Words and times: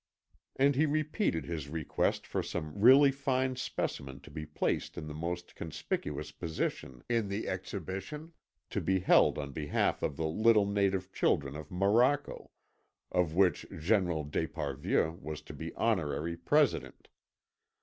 And 0.55 0.73
he 0.75 0.87
repeated 0.87 1.45
his 1.45 1.69
request 1.69 2.25
for 2.25 2.41
some 2.41 2.73
really 2.75 3.11
fine 3.11 3.55
specimen 3.55 4.19
to 4.21 4.31
be 4.31 4.47
placed 4.47 4.97
in 4.97 5.05
the 5.05 5.13
most 5.13 5.53
conspicuous 5.53 6.31
position 6.31 7.03
in 7.07 7.27
the 7.29 7.47
exhibition 7.47 8.33
to 8.71 8.81
be 8.81 9.01
held 9.01 9.37
on 9.37 9.51
behalf 9.51 10.01
of 10.01 10.17
the 10.17 10.25
little 10.25 10.65
native 10.65 11.11
children 11.13 11.55
of 11.55 11.69
Morocco, 11.69 12.49
of 13.11 13.35
which 13.35 13.63
General 13.77 14.23
d'Esparvieu 14.23 15.19
was 15.21 15.39
to 15.43 15.53
be 15.53 15.71
honorary 15.75 16.35
President. 16.35 17.07